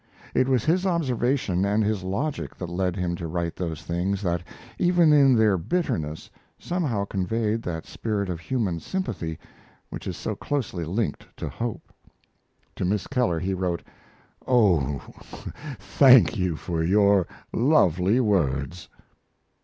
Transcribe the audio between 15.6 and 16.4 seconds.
thank